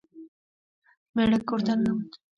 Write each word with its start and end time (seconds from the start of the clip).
میړه 1.15 1.37
کور 1.47 1.59
ته 1.65 1.73
ننوت. 1.77 2.11